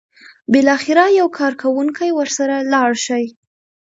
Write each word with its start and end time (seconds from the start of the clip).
بالاخره 0.51 1.03
یو 1.19 1.27
کارکوونکی 1.39 2.09
ورسره 2.13 2.55
لاړ 2.73 2.91
شي. 3.05 3.23